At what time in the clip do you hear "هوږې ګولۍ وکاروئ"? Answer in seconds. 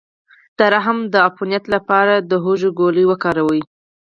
2.43-3.61